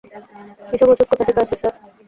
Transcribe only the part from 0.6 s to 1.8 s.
এসব ওষুধ কোথা থেকে আসে, স্যার?